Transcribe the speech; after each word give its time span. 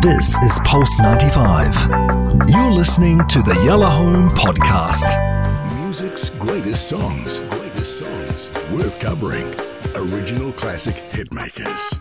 This 0.00 0.34
is 0.38 0.58
Pulse 0.64 0.98
95. 0.98 2.48
You're 2.48 2.72
listening 2.72 3.18
to 3.28 3.42
the 3.42 3.60
Yellow 3.66 3.84
Home 3.84 4.30
Podcast. 4.30 5.04
Music's 5.82 6.30
greatest 6.30 6.88
songs. 6.88 7.40
Greatest 7.40 7.98
songs. 7.98 8.50
Worth 8.72 8.98
covering. 8.98 9.44
Original 9.94 10.52
classic 10.52 10.94
hitmakers. 10.94 12.00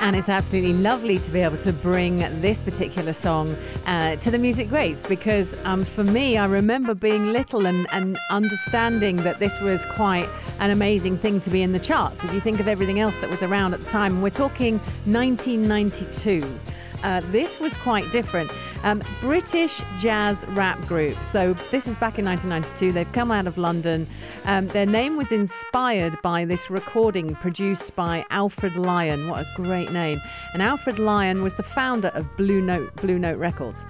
And 0.00 0.14
it's 0.14 0.28
absolutely 0.28 0.74
lovely 0.74 1.18
to 1.18 1.30
be 1.32 1.40
able 1.40 1.56
to 1.56 1.72
bring 1.72 2.18
this 2.40 2.62
particular 2.62 3.12
song 3.12 3.56
uh, 3.86 4.14
to 4.14 4.30
the 4.30 4.38
music 4.38 4.68
greats 4.68 5.02
because 5.02 5.60
um, 5.64 5.84
for 5.84 6.04
me, 6.04 6.38
I 6.38 6.46
remember 6.46 6.94
being 6.94 7.32
little 7.32 7.66
and, 7.66 7.88
and 7.90 8.16
understanding 8.30 9.16
that 9.16 9.40
this 9.40 9.60
was 9.60 9.84
quite 9.86 10.28
an 10.60 10.70
amazing 10.70 11.18
thing 11.18 11.40
to 11.40 11.50
be 11.50 11.62
in 11.62 11.72
the 11.72 11.80
charts. 11.80 12.22
If 12.22 12.32
you 12.32 12.40
think 12.40 12.60
of 12.60 12.68
everything 12.68 13.00
else 13.00 13.16
that 13.16 13.28
was 13.28 13.42
around 13.42 13.74
at 13.74 13.80
the 13.80 13.90
time, 13.90 14.22
we're 14.22 14.30
talking 14.30 14.78
1992. 15.06 16.60
Uh, 17.02 17.20
this 17.26 17.60
was 17.60 17.76
quite 17.76 18.10
different. 18.10 18.50
Um, 18.82 19.02
British 19.20 19.82
jazz 19.98 20.44
rap 20.48 20.80
group. 20.86 21.16
So 21.24 21.54
this 21.70 21.86
is 21.86 21.96
back 21.96 22.18
in 22.18 22.24
1992. 22.24 22.92
They've 22.92 23.12
come 23.12 23.30
out 23.30 23.46
of 23.46 23.58
London. 23.58 24.06
Um, 24.44 24.68
their 24.68 24.86
name 24.86 25.16
was 25.16 25.32
inspired 25.32 26.20
by 26.22 26.44
this 26.44 26.70
recording 26.70 27.34
produced 27.36 27.94
by 27.94 28.24
Alfred 28.30 28.76
Lion. 28.76 29.28
What 29.28 29.40
a 29.40 29.48
great 29.56 29.92
name! 29.92 30.20
And 30.52 30.62
Alfred 30.62 30.98
Lion 30.98 31.42
was 31.42 31.54
the 31.54 31.62
founder 31.62 32.08
of 32.08 32.36
Blue 32.36 32.60
Note 32.60 32.94
Blue 32.96 33.18
Note 33.18 33.38
Records. 33.38 33.84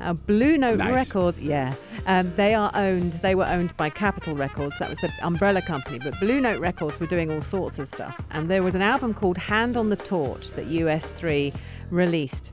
Uh, 0.00 0.14
Blue 0.14 0.58
Note 0.58 0.78
Nice. 0.78 0.94
Records, 0.94 1.40
yeah, 1.40 1.74
um, 2.06 2.32
they 2.34 2.54
are 2.54 2.70
owned. 2.74 3.12
They 3.14 3.34
were 3.34 3.46
owned 3.46 3.76
by 3.76 3.88
Capitol 3.88 4.34
Records. 4.34 4.78
That 4.78 4.88
was 4.88 4.98
the 4.98 5.12
umbrella 5.22 5.62
company. 5.62 5.98
But 5.98 6.18
Blue 6.18 6.40
Note 6.40 6.60
Records 6.60 6.98
were 6.98 7.06
doing 7.06 7.30
all 7.30 7.40
sorts 7.40 7.78
of 7.78 7.88
stuff. 7.88 8.16
And 8.30 8.46
there 8.46 8.62
was 8.62 8.74
an 8.74 8.82
album 8.82 9.14
called 9.14 9.38
Hand 9.38 9.76
on 9.76 9.90
the 9.90 9.96
Torch 9.96 10.50
that 10.52 10.66
US3 10.66 11.54
released. 11.92 12.50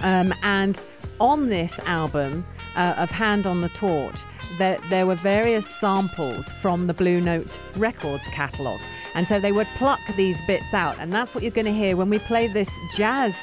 Um, 0.00 0.34
and 0.42 0.80
on 1.20 1.48
this 1.48 1.78
album 1.80 2.44
uh, 2.74 2.94
of 2.96 3.10
Hand 3.10 3.46
on 3.46 3.60
the 3.60 3.68
Torch, 3.68 4.20
there, 4.58 4.78
there 4.90 5.06
were 5.06 5.14
various 5.14 5.66
samples 5.66 6.52
from 6.54 6.86
the 6.86 6.94
Blue 6.94 7.20
Note 7.20 7.58
Records 7.76 8.24
catalogue. 8.28 8.80
And 9.14 9.26
so 9.26 9.40
they 9.40 9.52
would 9.52 9.68
pluck 9.76 10.00
these 10.16 10.38
bits 10.46 10.74
out. 10.74 10.96
And 10.98 11.12
that's 11.12 11.34
what 11.34 11.42
you're 11.42 11.52
going 11.52 11.66
to 11.66 11.72
hear 11.72 11.96
when 11.96 12.10
we 12.10 12.18
play 12.18 12.48
this 12.48 12.70
jazz 12.96 13.34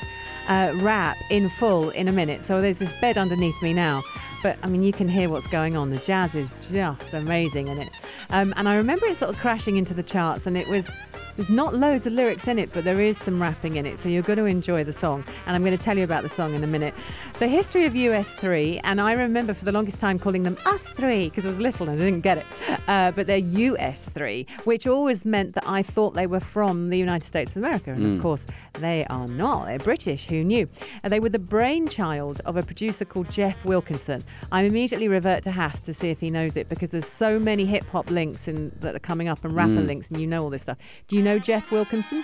uh, 0.48 0.74
rap 0.76 1.18
in 1.30 1.50
full 1.50 1.90
in 1.92 2.08
a 2.08 2.12
minute. 2.12 2.44
So 2.44 2.62
there's 2.62 2.78
this 2.78 2.94
bed 3.00 3.18
underneath 3.18 3.60
me 3.62 3.74
now. 3.74 4.04
But 4.44 4.58
I 4.62 4.68
mean, 4.68 4.84
you 4.84 4.92
can 4.92 5.08
hear 5.08 5.30
what's 5.30 5.48
going 5.48 5.78
on. 5.78 5.90
The 5.90 5.98
jazz 5.98 6.36
is 6.36 6.54
just 6.72 7.14
amazing 7.14 7.70
in 7.70 7.80
it. 7.80 7.90
Um, 8.30 8.54
and 8.58 8.68
I 8.68 8.76
remember 8.76 9.06
it 9.06 9.16
sort 9.16 9.34
of 9.34 9.40
crashing 9.40 9.78
into 9.78 9.94
the 9.94 10.04
charts, 10.04 10.46
and 10.46 10.58
it 10.58 10.68
was 10.68 10.92
there's 11.36 11.50
not 11.50 11.74
loads 11.74 12.06
of 12.06 12.14
lyrics 12.14 12.48
in 12.48 12.60
it, 12.60 12.72
but 12.74 12.84
there 12.84 13.02
is 13.02 13.18
some 13.18 13.42
rapping 13.42 13.76
in 13.76 13.86
it, 13.86 14.00
so 14.00 14.10
you're 14.10 14.24
going 14.24 14.38
to 14.38 14.46
enjoy 14.46 14.84
the 14.84 14.94
song. 14.94 15.24
And 15.46 15.56
I'm 15.56 15.64
going 15.64 15.78
to 15.78 15.84
tell 15.84 15.98
you 15.98 16.04
about 16.04 16.24
the 16.24 16.30
song 16.30 16.54
in 16.54 16.64
a 16.64 16.68
minute. 16.68 16.94
The 17.40 17.48
history 17.48 17.86
of 17.86 17.94
US3, 17.94 18.82
and 18.84 19.02
I 19.02 19.14
remember 19.14 19.54
for 19.54 19.66
the 19.66 19.72
longest 19.72 20.00
time 20.00 20.20
calling 20.20 20.44
them 20.44 20.58
Us 20.66 20.92
Three 20.92 21.30
because 21.30 21.46
I 21.46 21.50
was 21.50 21.60
little 21.60 21.90
and 21.90 22.00
I 22.00 22.06
didn't 22.06 22.22
get 22.22 22.38
it. 22.38 22.46
Uh, 22.88 23.12
but 23.12 23.28
they're 23.28 23.42
US3, 23.42 24.50
which 24.66 24.86
always 24.88 25.26
meant 25.26 25.56
that 25.56 25.68
I 25.68 25.82
thought 25.82 26.14
they 26.14 26.28
were 26.28 26.40
from 26.40 26.90
the 26.90 26.98
United 26.98 27.26
States 27.26 27.52
of 27.52 27.58
America. 27.58 27.92
And 27.92 28.06
of 28.06 28.20
mm. 28.20 28.22
course, 28.22 28.46
they 28.74 29.06
are 29.06 29.28
not. 29.28 29.66
They're 29.66 29.80
British. 29.80 30.28
Who 30.28 30.44
knew? 30.44 30.70
And 31.02 31.12
they 31.12 31.20
were 31.20 31.30
the 31.30 31.40
brainchild 31.40 32.42
of 32.46 32.58
a 32.58 32.64
producer 32.64 33.06
called 33.06 33.30
Geoff 33.32 33.66
Wilkinson. 33.66 34.24
I 34.52 34.64
immediately 34.64 35.08
revert 35.08 35.44
to 35.44 35.52
Haas 35.52 35.80
to 35.82 35.94
see 35.94 36.10
if 36.10 36.20
he 36.20 36.30
knows 36.30 36.56
it 36.56 36.70
because 36.70 36.92
there's 36.92 37.08
so 37.08 37.40
many 37.40 37.66
hip 37.66 37.86
hop 37.90 38.10
links 38.10 38.48
in, 38.48 38.72
that 38.82 38.96
are 38.96 39.00
coming 39.00 39.28
up 39.28 39.44
and 39.44 39.56
rapper 39.56 39.74
mm. 39.74 39.88
links, 39.88 40.12
and 40.12 40.20
you 40.22 40.28
know 40.28 40.44
all 40.44 40.50
this 40.50 40.62
stuff. 40.64 40.78
Do 41.08 41.16
you 41.16 41.23
know 41.24 41.40
Geoff 41.40 41.72
Wilkinson? 41.72 42.24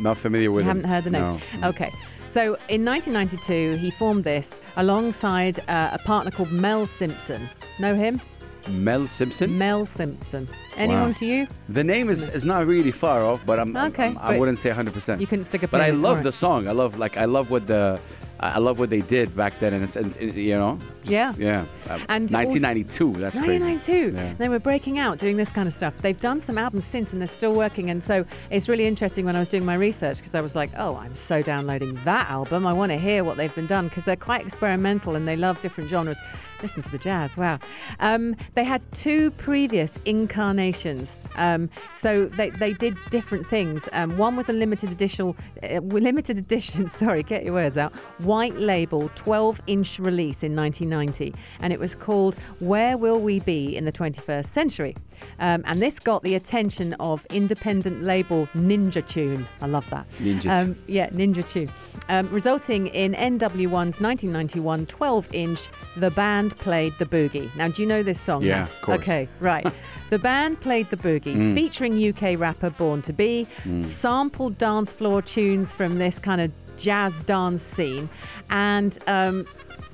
Not 0.00 0.16
familiar 0.18 0.50
with 0.50 0.64
You 0.64 0.70
him. 0.70 0.82
haven't 0.84 0.90
heard 0.90 1.04
the 1.04 1.10
name? 1.10 1.40
No. 1.60 1.68
Okay. 1.68 1.90
So 2.28 2.56
in 2.68 2.84
1992, 2.84 3.76
he 3.76 3.90
formed 3.90 4.24
this 4.24 4.60
alongside 4.76 5.58
uh, 5.68 5.90
a 5.92 5.98
partner 5.98 6.30
called 6.30 6.50
Mel 6.52 6.86
Simpson. 6.86 7.48
Know 7.78 7.94
him? 7.94 8.20
Mel 8.68 9.06
Simpson. 9.08 9.56
Mel 9.58 9.84
Simpson. 9.86 10.46
Anyone 10.76 11.08
Wow. 11.08 11.12
to 11.14 11.26
you? 11.26 11.46
The 11.68 11.82
name 11.82 12.08
is, 12.08 12.28
is 12.28 12.44
not 12.44 12.66
really 12.66 12.92
far 12.92 13.24
off, 13.24 13.40
but 13.46 13.58
I'm, 13.58 13.76
I'm- 13.76 13.90
Okay, 13.92 14.04
I'm- 14.08 14.18
I 14.18 14.38
wouldn't 14.38 14.58
say 14.58 14.68
100. 14.68 14.92
percent 14.94 15.20
You 15.20 15.26
couldn't 15.26 15.46
stick 15.46 15.62
a 15.64 15.68
But 15.68 15.80
I 15.80 15.90
love 15.90 16.22
the 16.22 16.30
song. 16.32 16.68
I 16.68 16.72
love 16.72 16.98
like 16.98 17.16
I 17.16 17.24
love 17.24 17.50
what 17.50 17.66
the 17.66 17.98
I 18.42 18.58
love 18.58 18.78
what 18.78 18.88
they 18.88 19.02
did 19.02 19.36
back 19.36 19.58
then, 19.60 19.74
and, 19.74 19.84
it's, 19.84 19.96
and 19.96 20.16
you 20.34 20.54
know, 20.54 20.78
just- 21.02 21.10
Yeah. 21.10 21.34
yeah. 21.38 21.64
Uh, 21.90 21.98
And 22.08 22.24
also- 22.24 22.36
1992. 22.36 23.12
That's 23.18 23.38
crazy. 23.38 23.62
1992. 23.62 24.16
Yeah. 24.16 24.32
They 24.38 24.48
were 24.48 24.58
breaking 24.58 24.98
out 24.98 25.18
doing 25.18 25.36
this 25.36 25.50
kind 25.50 25.68
of 25.68 25.74
stuff. 25.74 25.98
They've 26.00 26.18
done 26.20 26.40
some 26.40 26.56
albums 26.56 26.84
since 26.84 27.12
and 27.12 27.20
they're 27.20 27.28
still 27.28 27.52
working. 27.52 27.90
And 27.90 28.02
so 28.02 28.24
it's 28.50 28.66
really 28.68 28.86
interesting 28.86 29.26
when 29.26 29.36
I 29.36 29.40
was 29.40 29.48
doing 29.48 29.66
my 29.66 29.74
research 29.74 30.16
because 30.16 30.34
I 30.34 30.40
was 30.40 30.56
like, 30.56 30.70
oh, 30.78 30.96
I'm 30.96 31.16
so 31.16 31.42
downloading 31.42 32.00
that 32.04 32.30
album. 32.30 32.66
I 32.66 32.72
want 32.72 32.92
to 32.92 32.98
hear 32.98 33.24
what 33.24 33.36
they've 33.36 33.54
been 33.54 33.66
done 33.66 33.88
because 33.88 34.04
they're 34.04 34.16
quite 34.16 34.40
experimental 34.42 35.16
and 35.16 35.28
they 35.28 35.36
love 35.36 35.60
different 35.60 35.90
genres. 35.90 36.16
Listen 36.62 36.82
to 36.82 36.90
the 36.90 36.98
jazz. 36.98 37.36
Wow. 37.36 37.58
Um, 38.00 38.36
they 38.54 38.64
had 38.64 38.82
two 38.92 39.30
previous 39.32 39.98
incarnations. 40.04 41.20
Um, 41.36 41.70
so 41.94 42.26
they, 42.26 42.50
they 42.50 42.72
did 42.72 42.96
different 43.10 43.46
things. 43.46 43.88
Um, 43.92 44.16
one 44.16 44.36
was 44.36 44.48
a 44.48 44.52
limited 44.52 44.90
edition, 44.90 45.34
uh, 45.62 45.66
limited 45.80 46.38
edition, 46.38 46.88
sorry, 46.88 47.22
get 47.22 47.44
your 47.44 47.54
words 47.54 47.76
out, 47.76 47.92
white 48.18 48.56
label 48.56 49.10
12 49.14 49.60
inch 49.66 49.98
release 49.98 50.42
in 50.42 50.54
1990. 50.54 51.34
And 51.60 51.72
it 51.72 51.78
was 51.78 51.94
called 51.94 52.34
Where 52.58 52.96
Will 52.96 53.20
We 53.20 53.40
Be 53.40 53.76
in 53.76 53.84
the 53.84 53.92
21st 53.92 54.46
Century? 54.46 54.96
Um, 55.38 55.62
and 55.66 55.80
this 55.80 55.98
got 55.98 56.22
the 56.22 56.34
attention 56.34 56.94
of 56.94 57.26
independent 57.26 58.02
label 58.02 58.46
Ninja 58.54 59.06
Tune. 59.06 59.46
I 59.60 59.66
love 59.66 59.88
that. 59.90 60.08
Ninja 60.10 60.62
Um, 60.62 60.76
yeah, 60.86 61.10
Ninja 61.10 61.48
Tune. 61.48 61.70
Um, 62.08 62.28
resulting 62.30 62.88
in 62.88 63.12
NW1's 63.14 64.00
1991 64.00 64.86
12 64.86 65.34
inch 65.34 65.68
The 65.96 66.10
Band 66.10 66.49
Played 66.58 66.94
the 66.98 67.06
Boogie. 67.06 67.54
Now, 67.56 67.68
do 67.68 67.82
you 67.82 67.88
know 67.88 68.02
this 68.02 68.20
song? 68.20 68.42
Yeah, 68.42 68.60
Nas? 68.60 68.70
of 68.70 68.80
course. 68.82 68.98
Okay, 69.00 69.28
right. 69.40 69.66
the 70.10 70.18
band 70.18 70.60
played 70.60 70.90
the 70.90 70.96
boogie, 70.96 71.54
featuring 71.54 71.92
UK 72.08 72.38
rapper 72.38 72.70
Born 72.70 73.02
to 73.02 73.12
Be, 73.12 73.46
sampled 73.80 74.58
dance 74.58 74.92
floor 74.92 75.22
tunes 75.22 75.72
from 75.74 75.98
this 75.98 76.18
kind 76.18 76.40
of 76.40 76.50
jazz 76.76 77.20
dance 77.24 77.62
scene, 77.62 78.08
and 78.50 78.98
um, 79.06 79.46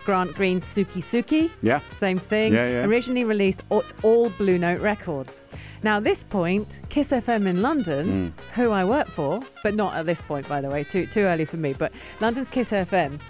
Grant 0.05 0.34
Green's 0.34 0.65
Sookie 0.65 1.03
Sookie. 1.03 1.50
Yeah. 1.62 1.81
Same 1.91 2.19
thing. 2.19 2.53
Yeah, 2.53 2.69
yeah. 2.69 2.84
Originally 2.84 3.25
released, 3.25 3.62
it's 3.71 3.93
all 4.03 4.31
Blue 4.31 4.59
Note 4.59 4.81
Records. 4.81 5.43
Now, 5.83 5.99
at 5.99 6.05
this 6.05 6.25
point, 6.25 6.81
Kiss 6.89 7.11
FM 7.11 7.47
in 7.47 7.61
London, 7.62 8.33
Mm. 8.33 8.55
who 8.55 8.71
I 8.71 8.84
work 8.84 9.09
for, 9.09 9.41
but 9.62 9.75
not 9.75 9.95
at 9.95 10.06
this 10.06 10.22
point, 10.22 10.49
by 10.49 10.61
the 10.61 10.69
way, 10.69 10.84
too, 10.84 11.06
too 11.06 11.21
early 11.21 11.45
for 11.45 11.59
me, 11.59 11.75
but 11.75 11.93
London's 12.21 12.49
Kiss 12.49 12.71
FM 12.71 13.21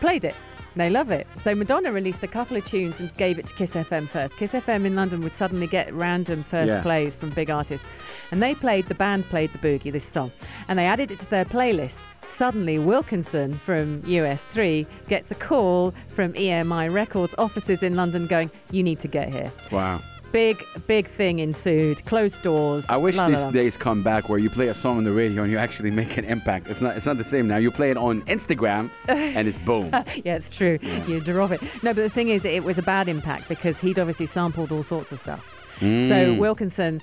played 0.00 0.24
it. 0.24 0.34
They 0.74 0.88
love 0.88 1.10
it. 1.10 1.26
So 1.40 1.54
Madonna 1.54 1.92
released 1.92 2.22
a 2.22 2.26
couple 2.26 2.56
of 2.56 2.64
tunes 2.64 2.98
and 3.00 3.14
gave 3.16 3.38
it 3.38 3.46
to 3.46 3.54
Kiss 3.54 3.74
FM 3.74 4.08
first. 4.08 4.36
Kiss 4.36 4.52
FM 4.54 4.86
in 4.86 4.96
London 4.96 5.20
would 5.20 5.34
suddenly 5.34 5.66
get 5.66 5.92
random 5.92 6.42
first 6.42 6.68
Yeah. 6.68 6.82
plays 6.82 7.14
from 7.14 7.30
big 7.30 7.50
artists. 7.50 7.86
And 8.30 8.42
they 8.42 8.54
played, 8.54 8.86
the 8.86 8.94
band 8.94 9.26
played 9.28 9.52
the 9.52 9.58
boogie, 9.58 9.92
this 9.92 10.04
song. 10.04 10.32
And 10.68 10.78
they 10.78 10.86
added 10.86 11.10
it 11.10 11.20
to 11.20 11.30
their 11.30 11.44
playlist. 11.44 12.00
Suddenly, 12.22 12.78
Wilkinson 12.78 13.52
from 13.54 14.00
US3 14.02 14.86
gets 15.08 15.30
a 15.30 15.34
call 15.34 15.92
from 16.08 16.32
EMI 16.34 16.88
Records 16.92 17.34
offices 17.36 17.82
in 17.82 17.94
London 17.96 18.26
going, 18.26 18.50
You 18.70 18.82
need 18.82 19.00
to 19.00 19.08
get 19.08 19.28
here. 19.30 19.50
Wow. 19.70 20.00
Big, 20.32 20.64
big 20.86 21.06
thing 21.06 21.40
ensued. 21.40 22.04
Closed 22.06 22.42
doors. 22.42 22.86
I 22.88 22.96
wish 22.96 23.16
la, 23.16 23.24
la, 23.24 23.28
these 23.28 23.44
la. 23.44 23.50
days 23.50 23.76
come 23.76 24.02
back 24.02 24.28
where 24.30 24.38
you 24.38 24.48
play 24.48 24.68
a 24.68 24.74
song 24.74 24.96
on 24.98 25.04
the 25.04 25.12
radio 25.12 25.42
and 25.42 25.52
you 25.52 25.58
actually 25.58 25.90
make 25.90 26.16
an 26.16 26.24
impact. 26.24 26.68
It's 26.68 26.80
not 26.80 26.96
it's 26.96 27.04
not 27.06 27.18
the 27.18 27.24
same 27.24 27.46
now. 27.46 27.58
You 27.58 27.70
play 27.70 27.90
it 27.90 27.96
on 27.98 28.22
Instagram 28.22 28.90
and 29.08 29.46
it's 29.46 29.58
boom. 29.58 29.90
Yeah, 30.24 30.36
it's 30.36 30.50
true. 30.50 30.78
You 31.06 31.20
drop 31.20 31.50
it. 31.52 31.60
No, 31.82 31.92
but 31.92 32.02
the 32.02 32.08
thing 32.10 32.28
is, 32.28 32.44
it 32.44 32.64
was 32.64 32.78
a 32.78 32.82
bad 32.82 33.08
impact 33.08 33.48
because 33.48 33.80
he'd 33.80 33.98
obviously 33.98 34.26
sampled 34.26 34.72
all 34.72 34.82
sorts 34.82 35.12
of 35.12 35.18
stuff. 35.18 35.44
Mm. 35.80 36.08
So 36.08 36.34
Wilkinson 36.34 37.00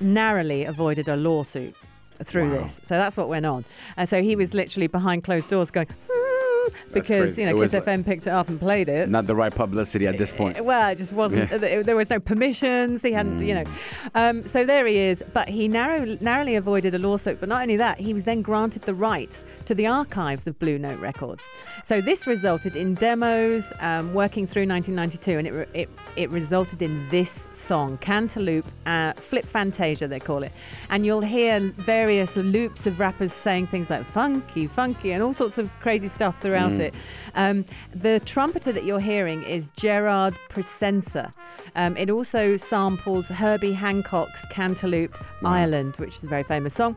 narrowly 0.00 0.64
avoided 0.64 1.08
a 1.08 1.16
lawsuit 1.16 1.74
through 2.24 2.50
Wow. 2.52 2.58
this. 2.62 2.80
So 2.82 2.96
that's 2.96 3.16
what 3.16 3.28
went 3.28 3.46
on. 3.46 3.64
And 3.96 4.08
so 4.08 4.22
he 4.22 4.36
was 4.36 4.52
literally 4.54 4.86
behind 4.86 5.24
closed 5.24 5.48
doors 5.48 5.70
going, 5.70 5.86
because, 6.92 7.38
you 7.38 7.46
know, 7.46 7.60
Kiss 7.60 7.72
FM 7.74 8.04
picked 8.04 8.26
it 8.26 8.30
up 8.30 8.48
and 8.48 8.58
played 8.58 8.88
it. 8.88 9.08
Not 9.08 9.26
the 9.26 9.34
right 9.34 9.54
publicity 9.54 10.06
at 10.06 10.18
this 10.18 10.32
point. 10.32 10.64
Well, 10.64 10.90
it 10.90 10.96
just 10.98 11.12
wasn't. 11.12 11.50
Yeah. 11.50 11.58
th- 11.58 11.84
There 11.84 11.96
was 11.96 12.08
no 12.10 12.20
permissions. 12.20 13.02
He 13.02 13.12
hadn't, 13.12 13.40
you 13.46 13.54
know. 13.54 13.64
Mm. 13.64 14.30
Um, 14.30 14.42
so 14.42 14.64
there 14.64 14.86
he 14.86 14.98
is. 14.98 15.22
But 15.32 15.48
he 15.48 15.68
narrow, 15.68 16.16
narrowly 16.20 16.56
avoided 16.56 16.94
a 16.94 16.98
lawsuit. 16.98 17.40
But 17.40 17.48
not 17.48 17.62
only 17.62 17.76
that, 17.76 17.98
he 18.00 18.14
was 18.14 18.24
then 18.24 18.42
granted 18.42 18.82
the 18.82 18.94
rights 18.94 19.44
to 19.66 19.74
the 19.74 19.86
archives 19.86 20.46
of 20.46 20.58
Blue 20.58 20.78
Note 20.78 20.98
Records. 21.00 21.42
So 21.84 22.00
this 22.00 22.26
resulted 22.26 22.76
in 22.76 22.94
demos 22.94 23.72
um, 23.80 24.12
working 24.14 24.46
through 24.46 24.66
1992, 24.66 25.38
and 25.38 25.46
it, 25.46 25.68
it 25.74 25.88
it 26.16 26.30
resulted 26.30 26.80
in 26.80 27.06
this 27.10 27.46
song, 27.52 27.98
Cantaloop, 27.98 28.64
uh, 28.86 29.12
Flip 29.14 29.44
Fantasia, 29.44 30.08
they 30.08 30.18
call 30.18 30.42
it. 30.42 30.52
And 30.88 31.04
you'll 31.04 31.20
hear 31.20 31.60
various 31.60 32.36
loops 32.36 32.86
of 32.86 32.98
rappers 32.98 33.32
saying 33.34 33.66
things 33.66 33.90
like 33.90 34.04
funky, 34.06 34.66
funky, 34.66 35.10
and 35.12 35.22
all 35.22 35.34
sorts 35.34 35.58
of 35.58 35.70
crazy 35.80 36.08
stuff 36.08 36.40
throughout 36.40 36.72
it. 36.78 36.94
Um, 37.34 37.64
the 37.92 38.20
trumpeter 38.20 38.72
that 38.72 38.84
you're 38.84 39.00
hearing 39.00 39.42
is 39.42 39.68
Gerard 39.76 40.34
Presencer. 40.48 41.32
Um, 41.74 41.96
it 41.96 42.10
also 42.10 42.56
samples 42.56 43.28
Herbie 43.28 43.72
Hancock's 43.72 44.44
Cantaloupe 44.50 45.16
Island, 45.44 45.96
which 45.96 46.16
is 46.16 46.24
a 46.24 46.28
very 46.28 46.42
famous 46.42 46.74
song. 46.74 46.96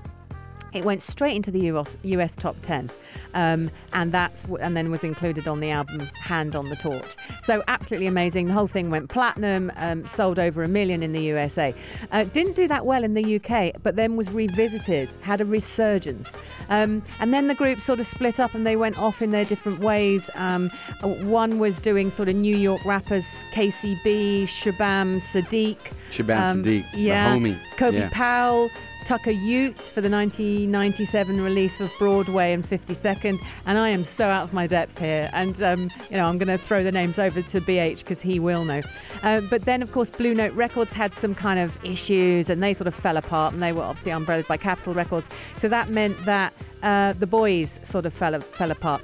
It 0.74 0.84
went 0.86 1.02
straight 1.02 1.36
into 1.36 1.52
the 1.52 1.62
US, 1.72 1.98
US 2.04 2.36
top 2.36 2.56
10. 2.62 2.90
Um, 3.36 3.70
and 3.94 4.12
that's 4.12 4.42
w- 4.44 4.64
and 4.64 4.76
then 4.76 4.90
was 4.90 5.04
included 5.04 5.48
on 5.48 5.60
the 5.60 5.70
album 5.70 6.00
Hand 6.20 6.56
on 6.56 6.70
the 6.70 6.76
Torch. 6.76 7.16
So 7.44 7.64
absolutely 7.68 8.08
amazing. 8.08 8.48
The 8.48 8.54
whole 8.54 8.66
thing 8.68 8.90
went 8.90 9.10
platinum, 9.10 9.72
um, 9.76 10.08
sold 10.08 10.40
over 10.40 10.64
a 10.64 10.68
million 10.68 11.04
in 11.04 11.12
the 11.14 11.22
USA. 11.22 11.76
Uh, 12.12 12.24
didn't 12.24 12.56
do 12.56 12.68
that 12.68 12.88
well 12.88 13.04
in 13.04 13.14
the 13.14 13.36
UK, 13.36 13.74
but 13.84 13.96
then 13.96 14.16
was 14.16 14.32
revisited, 14.32 15.10
had 15.22 15.42
a 15.42 15.46
resurgence. 15.46 16.34
Um, 16.70 17.04
and 17.20 17.32
then 17.34 17.48
the 17.48 17.56
group 17.56 17.82
sort 17.82 18.00
of 18.00 18.08
split 18.08 18.40
up 18.40 18.56
and 18.56 18.66
they 18.66 18.76
went 18.76 18.98
off 18.98 19.22
in 19.22 19.30
their 19.30 19.46
different 19.46 19.80
ways. 19.80 20.30
Um, 20.34 20.72
uh, 21.04 21.08
one 21.08 21.60
was 21.60 21.80
doing 21.80 22.10
sort 22.10 22.30
of 22.30 22.36
New 22.36 22.56
York 22.56 22.84
rappers, 22.84 23.26
KCB, 23.54 24.44
Shabaam 24.44 25.18
Sahdeeq. 25.22 25.78
Shabaam 26.10 26.64
Sahdeeq, 26.64 26.92
the 26.92 26.98
yeah, 27.00 27.36
homie. 27.36 27.58
Kobie 27.78 27.94
Yeah. 28.00 28.10
Powell, 28.12 28.72
Tukka 29.06 29.34
Yoot 29.34 29.82
for 29.82 30.02
the 30.02 30.10
1997 30.10 31.42
release 31.42 31.80
of 31.80 31.92
Broadway 31.98 32.54
and 32.54 32.64
52nd. 32.64 33.40
And 33.66 33.78
I 33.78 33.90
am 33.90 34.04
so 34.04 34.28
out 34.28 34.44
of 34.44 34.54
my 34.54 34.68
depth 34.68 35.00
here. 35.00 35.30
And, 35.34 35.62
um, 35.62 35.92
you 36.10 36.18
know, 36.18 36.26
I'm 36.26 36.38
going 36.38 36.48
to 36.48 36.58
throw 36.58 36.84
the 36.84 36.92
names 36.92 37.18
over 37.18 37.42
to 37.42 37.62
BH 37.62 38.00
because 38.00 38.22
he 38.22 38.40
will 38.40 38.66
know. 38.66 38.82
Uh, 39.24 39.42
but 39.42 39.64
then, 39.64 39.82
of 39.82 39.92
course, 39.92 40.10
Blue 40.10 40.34
Note 40.34 40.54
Records 40.54 40.94
had 40.94 41.16
some 41.16 41.34
kind 41.34 41.60
of 41.60 41.84
issues 41.84 42.50
and 42.50 42.62
they 42.62 42.74
sort 42.74 42.88
of 42.88 42.96
fell 42.96 43.18
apart 43.18 43.54
and 43.54 43.62
they 43.62 43.72
were 43.72 43.84
obviously 43.84 44.12
umbrellaed 44.12 44.48
by 44.48 44.58
Capitol 44.58 44.94
Records. 44.94 45.28
So 45.58 45.68
that 45.70 45.90
meant 45.90 46.24
that 46.26 46.54
uh, 46.84 47.14
the 47.14 47.28
boys 47.28 47.80
sort 47.84 48.06
of 48.06 48.14
fell, 48.14 48.40
fell 48.40 48.72
apart. 48.72 49.02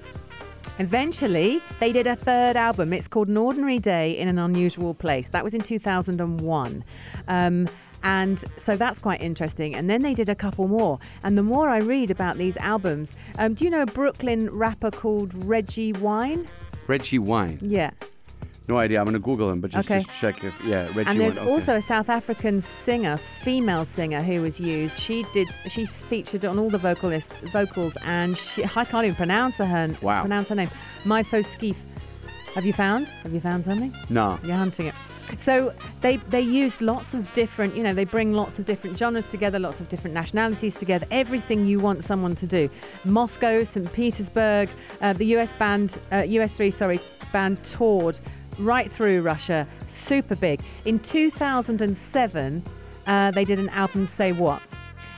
Eventually, 0.80 1.62
they 1.80 1.92
did 1.92 2.08
a 2.08 2.16
third 2.16 2.56
album. 2.56 2.94
It's 2.94 3.08
called 3.08 3.28
An 3.28 3.38
Ordinary 3.38 3.80
Day 3.80 4.18
in 4.18 4.28
an 4.28 4.40
Unusual 4.40 4.94
Place. 4.94 5.30
That 5.30 5.44
was 5.44 5.54
in 5.54 5.62
2001. 5.62 6.84
Um, 7.28 7.70
and 8.04 8.44
so 8.56 8.78
that's 8.78 9.00
quite 9.00 9.22
interesting. 9.22 9.74
And 9.74 9.90
then 9.90 10.04
they 10.04 10.14
did 10.14 10.30
a 10.30 10.36
couple 10.36 10.68
more. 10.68 11.00
And 11.24 11.38
the 11.38 11.44
more 11.44 11.70
I 11.70 11.78
read 11.78 12.12
about 12.12 12.38
these 12.38 12.56
albums, 12.58 13.16
um, 13.40 13.56
do 13.56 13.66
you 13.66 13.72
know 13.72 13.82
a 13.82 13.88
Brooklyn 13.88 14.48
rapper 14.52 14.92
called 14.92 15.32
Reggie 15.46 15.94
Wine? 15.94 16.48
Reggie 16.88 17.20
Wine. 17.20 17.58
Yeah. 17.62 17.92
No 18.68 18.78
idea. 18.78 19.00
I'm 19.00 19.06
gonna 19.06 19.20
Google 19.20 19.50
him, 19.52 19.60
but 19.62 19.72
just, 19.72 19.90
Okay. 19.90 20.02
just 20.04 20.20
check 20.20 20.44
if 20.44 20.54
yeah, 20.66 20.88
Reggie 20.96 21.10
and 21.10 21.20
there's 21.20 21.36
Wine. 21.36 21.44
okay. 21.44 21.52
also 21.54 21.76
a 21.76 21.82
South 21.82 22.10
African 22.10 22.62
singer, 22.62 23.18
female 23.18 23.86
singer, 23.86 24.22
who 24.22 24.42
was 24.42 24.60
used. 24.60 25.00
She 25.00 25.26
did. 25.34 25.48
She's 25.68 26.02
featured 26.02 26.46
on 26.46 26.58
all 26.58 26.70
the 26.70 26.78
vocalists, 26.80 27.34
vocals, 27.52 27.96
and 28.04 28.38
she, 28.38 28.64
I 28.64 28.86
can't 28.86 29.06
even 29.06 29.16
pronounce 29.16 29.58
her. 29.58 29.88
Wow. 30.02 30.22
Pronounce 30.22 30.50
her 30.50 30.56
name. 30.56 30.70
Mpho 31.04 31.44
Skeef. 31.44 31.76
Have 32.56 32.66
you 32.66 32.74
found? 32.74 33.10
Have 33.24 33.34
you 33.34 33.40
found 33.40 33.66
something? 33.66 33.94
no. 34.10 34.40
You're 34.44 34.56
hunting 34.56 34.88
it. 34.88 34.96
So 35.38 35.74
they 36.02 36.18
they 36.18 36.42
used 36.42 36.82
lots 36.82 37.14
of 37.14 37.32
different, 37.34 37.76
you 37.76 37.84
know, 37.84 37.94
they 37.94 38.06
bring 38.06 38.32
lots 38.32 38.60
of 38.60 38.66
different 38.66 38.98
genres 38.98 39.30
together, 39.30 39.60
lots 39.60 39.82
of 39.82 39.90
different 39.90 40.14
nationalities 40.14 40.76
together. 40.76 41.06
Everything 41.12 41.66
you 41.68 41.80
want 41.80 42.04
someone 42.04 42.36
to 42.36 42.48
do. 42.48 42.70
Moscow, 43.04 43.64
St. 43.64 43.92
Petersburg, 43.92 44.70
uh, 45.02 45.14
the 45.14 45.26
US 45.38 45.52
band, 45.54 45.98
uh, 46.12 46.18
US3, 46.18 46.72
sorry, 46.72 47.00
band 47.34 47.62
toured 47.64 48.20
right 48.60 48.92
through 48.92 49.22
Russia, 49.22 49.68
super 49.88 50.36
big. 50.36 50.60
In 50.86 51.00
2007, 51.00 52.64
uh, 53.08 53.32
they 53.32 53.46
did 53.46 53.60
an 53.60 53.70
album, 53.70 54.08
Say 54.08 54.32
What. 54.32 54.62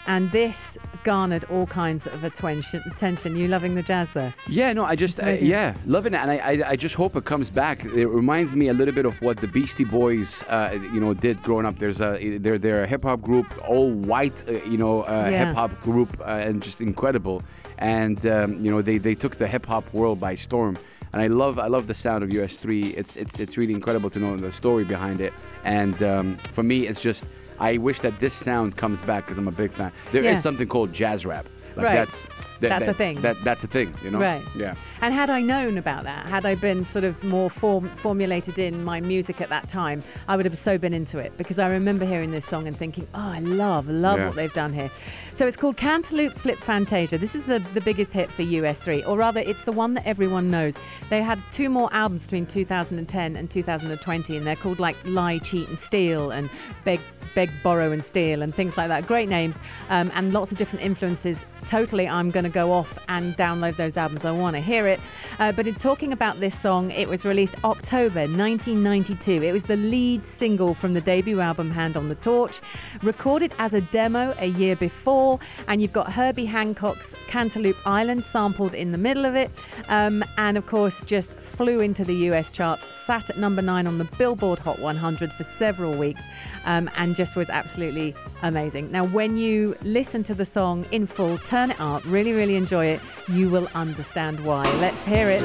And 0.07 0.31
this 0.31 0.77
garnered 1.03 1.43
all 1.45 1.65
kinds 1.67 2.07
of 2.07 2.23
attention. 2.23 2.81
attention. 2.85 3.35
You 3.35 3.49
loving 3.49 3.75
the 3.75 3.81
jazz 3.83 4.09
there? 4.11 4.33
Yeah, 4.47 4.71
no, 4.71 4.85
I 4.85 4.95
just, 4.95 5.21
uh, 5.21 5.31
yeah, 5.31 5.75
loving 5.85 6.13
it, 6.13 6.17
and 6.17 6.31
I, 6.31 6.37
I, 6.37 6.69
I 6.69 6.75
just 6.77 6.95
hope 6.95 7.17
it 7.17 7.25
comes 7.25 7.49
back. 7.49 7.83
It 7.83 8.07
reminds 8.07 8.55
me 8.55 8.69
a 8.69 8.73
little 8.73 8.93
bit 8.93 9.05
of 9.05 9.21
what 9.21 9.35
the 9.37 9.49
Beastie 9.49 9.83
Boys, 9.83 10.43
uh, 10.43 10.79
you 10.93 11.01
know, 11.01 11.13
did 11.13 11.43
growing 11.43 11.65
up. 11.65 11.77
There's 11.77 11.99
a, 11.99 12.37
they're, 12.37 12.57
they're 12.57 12.83
a 12.83 12.87
hip 12.87 13.03
hop 13.03 13.21
group, 13.21 13.47
all 13.67 13.89
white, 13.91 14.45
uh, 14.47 14.53
you 14.63 14.77
know, 14.77 15.01
uh, 15.03 15.27
Yeah. 15.29 15.45
hip 15.47 15.55
hop 15.55 15.77
group, 15.81 16.17
uh, 16.21 16.23
and 16.47 16.63
just 16.63 16.79
incredible. 16.79 17.43
And 17.79 18.25
um, 18.25 18.63
you 18.63 18.71
know, 18.71 18.81
they, 18.81 18.97
they 18.97 19.13
took 19.13 19.35
the 19.35 19.47
hip 19.47 19.65
hop 19.65 19.93
world 19.93 20.19
by 20.21 20.35
storm. 20.35 20.77
And 21.17 21.23
I 21.23 21.35
love, 21.35 21.57
I 21.57 21.65
love 21.65 21.87
the 21.87 21.95
sound 21.95 22.23
of 22.23 22.29
US3. 22.29 22.93
It's, 22.95 23.17
it's, 23.17 23.39
it's 23.39 23.57
really 23.57 23.73
incredible 23.73 24.11
to 24.11 24.19
know 24.19 24.37
the 24.37 24.51
story 24.51 24.83
behind 24.83 25.19
it. 25.19 25.33
And 25.63 26.03
um, 26.03 26.37
for 26.51 26.61
me, 26.61 26.85
it's 26.85 27.01
just, 27.01 27.25
I 27.59 27.77
wish 27.77 28.01
that 28.01 28.19
this 28.19 28.35
sound 28.35 28.77
comes 28.77 29.01
back 29.01 29.25
because 29.25 29.39
I'm 29.39 29.47
a 29.47 29.51
big 29.51 29.71
fan. 29.71 29.91
There 30.11 30.21
is 30.23 30.35
Yeah. 30.35 30.39
something 30.41 30.67
called 30.67 30.93
jazz 30.93 31.25
rap. 31.25 31.47
Like 31.75 31.87
Right. 31.87 31.95
That's 31.95 32.23
that, 32.59 32.69
That's 32.69 32.85
that- 32.85 32.89
a 32.91 32.93
thing. 32.93 33.21
That, 33.21 33.43
that's 33.43 33.63
a 33.63 33.67
thing, 33.67 33.95
you 34.03 34.11
know. 34.11 34.19
Right. 34.19 34.43
Yeah. 34.55 34.75
And 35.01 35.13
had 35.13 35.29
I 35.29 35.41
known 35.41 35.77
about 35.77 36.03
that, 36.03 36.27
had 36.27 36.45
I 36.45 36.55
been 36.55 36.83
sort 36.85 37.05
of 37.05 37.23
more 37.23 37.49
form, 37.49 37.87
formulated 37.89 38.57
in 38.59 38.83
my 38.83 38.99
music 38.99 39.41
at 39.41 39.49
that 39.49 39.69
time, 39.69 40.01
I 40.27 40.35
would 40.35 40.45
have 40.45 40.57
so 40.57 40.77
been 40.77 40.93
into 40.93 41.17
it 41.19 41.37
because 41.37 41.59
I 41.59 41.69
remember 41.69 42.05
hearing 42.05 42.31
this 42.31 42.45
song 42.45 42.67
and 42.67 42.75
thinking, 42.75 43.07
oh, 43.13 43.19
I 43.19 43.39
love, 43.39 43.87
love 43.87 44.17
Yeah. 44.19 44.27
what 44.27 44.35
they've 44.35 44.53
done 44.53 44.73
here. 44.73 44.89
So 45.35 45.45
it's 45.45 45.57
called 45.57 45.77
Cantaloop 45.77 46.33
Flip 46.33 46.57
Fantasia. 46.57 47.17
This 47.17 47.35
is 47.35 47.45
the, 47.45 47.59
the 47.73 47.81
biggest 47.81 48.11
hit 48.11 48.31
for 48.31 48.41
US3, 48.41 49.07
or 49.07 49.17
rather, 49.17 49.39
it's 49.41 49.63
the 49.63 49.71
one 49.71 49.93
that 49.93 50.05
everyone 50.07 50.49
knows. 50.49 50.75
They 51.09 51.21
had 51.21 51.39
two 51.51 51.69
more 51.69 51.93
albums 51.93 52.23
between 52.23 52.47
2010 52.47 53.35
and 53.35 53.49
2020, 53.51 54.35
and 54.37 54.47
they're 54.47 54.55
called 54.55 54.79
like 54.79 54.95
Lie, 55.05 55.37
Cheat, 55.39 55.67
and 55.69 55.77
Steal, 55.77 56.31
and 56.31 56.49
Beg, 56.85 56.99
Beg, 57.35 57.51
Borrow, 57.61 57.91
and 57.91 58.03
Steal, 58.03 58.41
and 58.41 58.53
things 58.53 58.77
like 58.77 58.87
that. 58.87 59.05
Great 59.05 59.29
names 59.29 59.57
um, 59.89 60.11
and 60.15 60.33
lots 60.33 60.51
of 60.51 60.57
different 60.57 60.83
influences. 60.83 61.45
Totally, 61.67 62.07
I'm 62.07 62.31
going 62.31 62.45
to 62.45 62.49
go 62.49 62.71
off 62.71 62.97
and 63.09 63.35
download 63.37 63.75
those 63.75 63.95
albums. 63.97 64.25
I 64.25 64.31
want 64.31 64.55
to 64.55 64.61
hear 64.61 64.86
it. 64.87 64.99
Uh, 65.39 65.51
but 65.51 65.67
in 65.67 65.75
talking 65.75 66.13
about 66.13 66.39
this 66.39 66.57
song, 66.57 66.91
it 66.91 67.07
was 67.07 67.25
released 67.25 67.55
October 67.63 68.21
1992. 68.21 69.43
It 69.43 69.51
was 69.51 69.63
the 69.63 69.77
lead 69.77 70.25
single 70.25 70.73
from 70.73 70.93
the 70.93 71.01
debut 71.01 71.39
album 71.39 71.71
Hand 71.71 71.97
on 71.97 72.09
the 72.09 72.15
Torch, 72.15 72.61
recorded 73.03 73.53
as 73.59 73.73
a 73.73 73.81
demo 73.81 74.33
a 74.39 74.47
year 74.47 74.75
before. 74.75 75.39
And 75.67 75.81
you've 75.81 75.93
got 75.93 76.13
Herbie 76.13 76.45
Hancock's 76.45 77.15
Cantaloupe 77.27 77.77
Island 77.85 78.25
sampled 78.25 78.73
in 78.73 78.91
the 78.91 78.97
middle 78.97 79.25
of 79.25 79.35
it. 79.35 79.51
Um, 79.89 80.23
and 80.37 80.57
of 80.57 80.65
course, 80.65 81.01
just 81.05 81.33
flew 81.33 81.79
into 81.79 82.03
the 82.03 82.15
US 82.31 82.51
charts, 82.51 82.85
sat 82.95 83.29
at 83.29 83.37
number 83.37 83.61
nine 83.61 83.87
on 83.87 83.97
the 83.97 84.05
Billboard 84.17 84.59
Hot 84.59 84.79
100 84.79 85.31
for 85.33 85.43
several 85.43 85.93
weeks, 85.93 86.23
um, 86.65 86.89
and 86.97 87.15
just 87.15 87.35
was 87.35 87.49
absolutely 87.49 88.15
amazing. 88.43 88.91
Now, 88.91 89.05
when 89.05 89.37
you 89.37 89.75
listen 89.83 90.23
to 90.23 90.33
the 90.33 90.45
song 90.45 90.85
in 90.91 91.07
full, 91.07 91.37
turn 91.39 91.71
it 91.71 91.79
up, 91.79 92.03
really, 92.05 92.33
really 92.33 92.55
enjoy 92.55 92.87
it, 92.87 93.01
you 93.27 93.49
will 93.49 93.67
understand 93.73 94.43
why. 94.43 94.63
Let's 94.79 95.03
hear 95.03 95.27
it. 95.29 95.41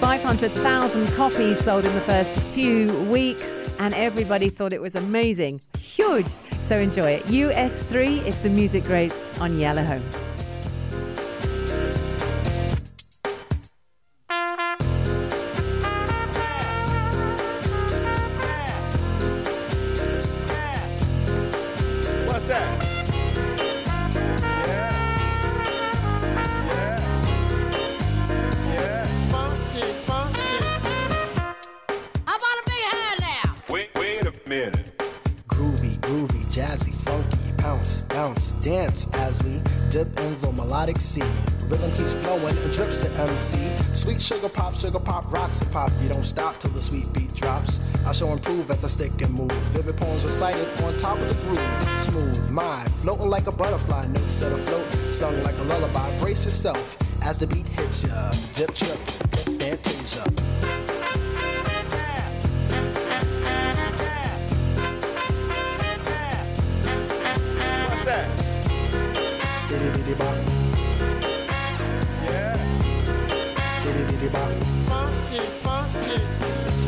500,000 0.00 1.06
copies 1.14 1.60
sold 1.60 1.86
in 1.86 1.94
the 1.94 2.00
first 2.00 2.34
few 2.52 2.92
weeks, 3.04 3.56
and 3.78 3.94
everybody 3.94 4.50
thought 4.50 4.72
it 4.72 4.80
was 4.80 4.96
amazing. 4.96 5.60
Huge. 5.78 6.26
So 6.62 6.74
enjoy 6.76 7.12
it. 7.12 7.22
US3 7.26 8.26
is 8.26 8.40
the 8.40 8.50
music 8.50 8.82
greats 8.82 9.24
on 9.40 9.60
Yellow 9.60 9.84
Home. 9.84 10.25
Jazzy, 36.56 36.94
funky, 37.04 37.52
bounce, 37.62 38.00
bounce, 38.08 38.52
dance 38.64 39.06
as 39.12 39.42
we 39.42 39.60
dip 39.90 40.06
in 40.18 40.40
the 40.40 40.50
melodic 40.52 40.98
sea. 41.02 41.20
Rhythm 41.68 41.90
keeps 41.92 42.12
flowing 42.24 42.56
and 42.56 42.72
drips 42.72 42.98
to 43.00 43.10
MC. 43.10 43.58
Sweet 43.92 44.22
sugar 44.22 44.48
pop, 44.48 44.72
sugar 44.72 44.98
pop, 44.98 45.30
rocks 45.30 45.60
and 45.60 45.70
pop. 45.70 45.92
You 46.00 46.08
don't 46.08 46.24
stop 46.24 46.58
till 46.58 46.70
the 46.70 46.80
sweet 46.80 47.12
beat 47.12 47.34
drops. 47.34 47.78
I 48.06 48.12
shall 48.12 48.32
improve 48.32 48.70
as 48.70 48.82
I 48.82 48.88
stick 48.88 49.20
and 49.20 49.34
move. 49.34 49.52
Vivid 49.74 49.98
poems 49.98 50.24
recited 50.24 50.66
on 50.82 50.96
top 50.96 51.18
of 51.18 51.28
the 51.28 51.34
groove. 51.44 52.04
Smooth, 52.04 52.50
mind, 52.50 52.90
floating 53.02 53.28
like 53.28 53.46
a 53.48 53.52
butterfly, 53.52 54.06
notes 54.06 54.32
set 54.32 54.50
afloat, 54.50 54.90
sung 55.12 55.42
like 55.42 55.58
a 55.58 55.64
lullaby. 55.64 56.18
Brace 56.20 56.46
yourself 56.46 56.96
as 57.20 57.36
the 57.36 57.46
beat 57.46 57.66
hits 57.66 58.04
ya. 58.04 58.32
Dip, 58.54 58.74
trip, 58.74 58.98
fantasia. 59.60 60.24
Diddy-diddy-bop, 70.06 70.36
Yeah. 72.22 72.56
diddy-diddy-bop. 73.82 74.50
Funky, 74.86 75.40
funky. 75.66 76.20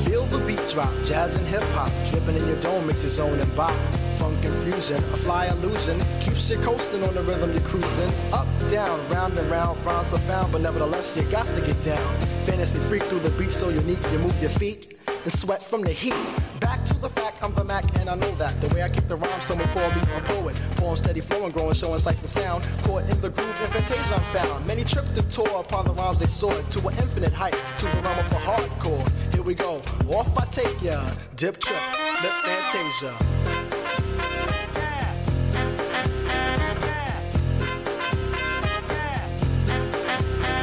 Feel 0.05 0.25
the 0.27 0.39
beat 0.47 0.65
drop, 0.69 0.95
jazz 1.05 1.35
and 1.35 1.45
hip 1.49 1.65
hop, 1.75 1.91
dripping 2.11 2.37
in 2.37 2.47
your 2.47 2.61
dome 2.61 2.87
makes 2.87 3.03
your 3.03 3.11
zone 3.11 3.41
and 3.41 3.57
bop. 3.57 3.75
Funk 4.19 4.45
infusion, 4.45 4.99
a 4.99 5.17
fly 5.17 5.47
illusion, 5.47 5.99
keeps 6.21 6.49
you 6.49 6.59
coasting 6.59 7.03
on 7.03 7.15
the 7.15 7.23
rhythm 7.23 7.53
you're 7.53 7.63
cruising. 7.63 8.13
Up, 8.33 8.47
down, 8.71 9.01
round 9.09 9.37
and 9.37 9.51
round, 9.51 9.85
rhymes 9.85 10.07
profound, 10.07 10.53
but 10.53 10.61
nevertheless 10.61 11.17
you 11.17 11.25
got 11.25 11.47
to 11.47 11.61
get 11.63 11.83
down. 11.85 12.09
Fantasy 12.47 12.79
freak 12.87 13.03
through 13.03 13.21
the 13.21 13.31
beat 13.31 13.51
so 13.51 13.69
unique, 13.69 14.03
you 14.13 14.21
move 14.21 14.41
your 14.41 14.51
feet 14.51 15.01
and 15.29 15.39
sweat 15.39 15.63
from 15.63 15.83
the 15.83 15.93
heat. 15.93 16.15
Back 16.59 16.83
to 16.87 16.95
the 16.95 17.11
fact, 17.11 17.43
I'm 17.43 17.55
the 17.55 17.63
Mac, 17.63 17.85
and 17.99 18.09
I 18.09 18.15
know 18.15 18.35
that. 18.37 18.59
The 18.63 18.69
way 18.69 18.83
I 18.83 18.89
kick 18.89 19.09
the 19.09 19.17
rhyme, 19.17 19.41
someone 19.43 19.69
call 19.75 19.91
me 19.91 20.01
a 20.17 20.21
poet. 20.23 20.57
Poem 20.77 20.97
steady 20.97 21.21
flowing, 21.21 21.51
growing, 21.51 21.75
showing 21.75 21.99
sights 22.01 22.23
and 22.23 22.31
sound. 22.31 22.67
Caught 22.85 23.11
in 23.11 23.21
the 23.21 23.29
groove, 23.29 23.61
invitation 23.61 24.11
I'm 24.11 24.25
found. 24.33 24.67
Many 24.67 24.85
tripped 24.85 25.15
the 25.15 25.23
tour 25.25 25.61
upon 25.61 25.85
the 25.85 25.93
rhymes 25.93 26.21
they 26.21 26.27
soared 26.29 26.71
to 26.71 26.79
an 26.89 26.95
infinite 26.97 27.35
height, 27.35 27.55
to 27.81 27.85
the 27.85 28.01
realm 28.01 28.19
of 28.19 28.31
the 28.31 28.37
hardcore. 28.37 29.35
Here 29.35 29.43
we 29.43 29.55
go, 29.55 29.83
off 30.09 30.39
I 30.39 30.47
take 30.47 30.81
ya. 30.81 30.99
Dip 31.37 31.61
trip, 31.61 31.83
lip 32.23 32.33
fantasia. 32.47 33.13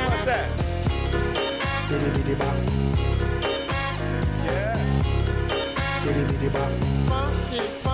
What's 0.08 0.26
that? 0.26 0.66
Diddy 6.56 7.85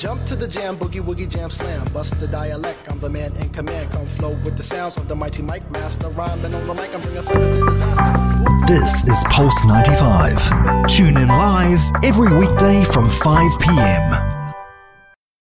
Jump 0.00 0.24
to 0.26 0.36
the 0.36 0.46
jam, 0.46 0.76
boogie 0.76 1.00
woogie 1.00 1.28
jam 1.28 1.50
slam. 1.50 1.84
Bust 1.92 2.20
the 2.20 2.28
dialect, 2.28 2.84
I'm 2.88 3.00
the 3.00 3.10
man 3.10 3.34
in 3.38 3.48
command. 3.50 3.90
Come 3.90 4.06
flow 4.06 4.30
with 4.44 4.56
the 4.56 4.62
sounds 4.62 4.96
of 4.96 5.08
the 5.08 5.16
mighty 5.16 5.42
mic 5.42 5.68
master. 5.72 6.08
Rhyming 6.10 6.54
on 6.54 6.66
the 6.68 6.74
mic, 6.74 6.94
I'm 6.94 7.00
bringing 7.00 7.22
something 7.22 7.52
to 7.52 7.64
disaster. 7.68 8.72
This 8.72 9.08
is 9.08 9.24
Pulse 9.28 9.64
95. 9.64 10.86
Tune 10.86 11.16
in 11.16 11.26
live 11.26 11.80
every 12.04 12.32
weekday 12.32 12.84
from 12.84 13.10
5 13.10 13.58
p.m. 13.58 14.27